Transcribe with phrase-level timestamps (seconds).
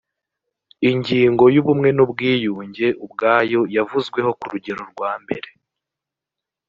[0.91, 5.49] ingingo y ubumwe n ubwiyunge ubwayo yavuzweho ku rugero rwambere